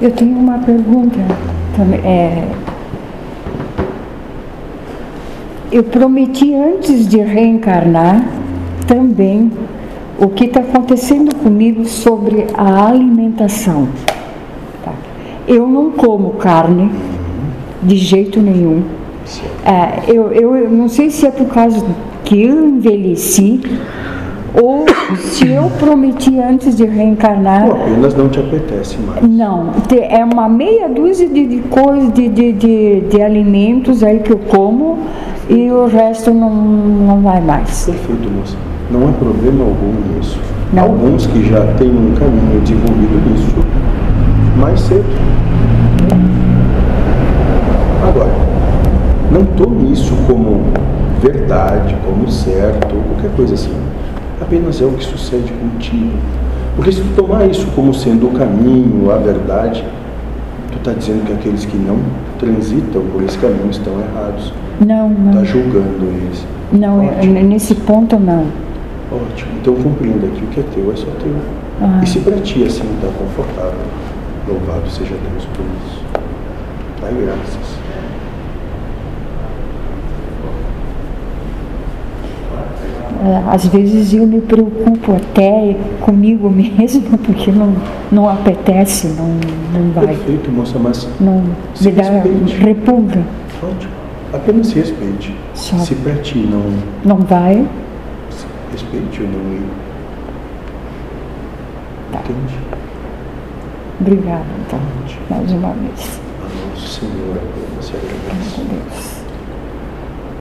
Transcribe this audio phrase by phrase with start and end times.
[0.00, 1.18] Eu tenho uma pergunta
[1.76, 2.00] também.
[2.04, 2.48] É,
[5.72, 8.24] eu prometi antes de reencarnar
[8.86, 9.50] também
[10.18, 13.88] o que está acontecendo comigo sobre a alimentação.
[14.84, 14.92] Tá?
[15.46, 16.92] Eu não como carne
[17.82, 18.82] de jeito nenhum.
[19.64, 21.84] É, eu, eu não sei se é por causa
[22.24, 23.60] que eu envelheci
[24.54, 24.86] ou
[25.18, 27.66] se eu prometi antes de reencarnar.
[27.66, 29.22] Ou apenas não te apetece mais.
[29.22, 34.32] Não, é uma meia dúzia de, de coisas, de, de, de, de, alimentos aí que
[34.32, 34.98] eu como
[35.48, 37.86] e o resto não, não vai mais.
[37.86, 38.56] Perfeito, moça.
[38.90, 40.38] Não há problema algum nisso.
[40.72, 40.84] Não.
[40.84, 43.54] Alguns que já têm um caminho desenvolvido nisso
[44.56, 45.04] mais cedo.
[48.08, 48.30] Agora,
[49.30, 50.62] não tome isso como
[51.20, 53.87] verdade, como certo, qualquer coisa assim
[54.40, 56.16] apenas é o que sucede contigo.
[56.76, 59.84] Porque se tu tomar isso como sendo o caminho, a verdade,
[60.70, 61.98] tu está dizendo que aqueles que não
[62.38, 64.52] transitam por esse caminho estão errados.
[64.80, 65.30] Não, não.
[65.30, 66.46] Está julgando eles.
[66.72, 67.32] Não, Ótimo.
[67.42, 68.46] nesse ponto não.
[69.10, 69.50] Ótimo.
[69.60, 71.34] Então compreenda que o que é teu é só teu.
[71.80, 72.00] Ah.
[72.02, 73.86] E se para ti assim está confortável,
[74.46, 76.02] louvado seja Deus por isso.
[77.00, 77.78] Dai graças.
[82.52, 83.07] É,
[83.50, 87.74] às vezes eu me preocupo até comigo mesmo, porque não,
[88.10, 89.28] não apetece, não,
[89.72, 90.08] não vai.
[90.08, 91.42] Perfeito, moça, mas não
[91.80, 92.04] me dá
[92.64, 93.22] repulga.
[93.62, 93.92] Ótimo.
[94.32, 95.34] Apenas respeite.
[95.54, 95.76] Só.
[95.78, 96.62] Se para ti não.
[97.04, 97.66] Não vai.
[98.72, 99.62] Respeite ou não ir.
[102.12, 102.20] Tá.
[102.20, 102.54] Entende?
[104.00, 104.78] Obrigada, então,
[105.28, 106.20] mais uma vez.
[106.40, 107.40] A Nosso Senhor,
[107.80, 109.17] você agradece.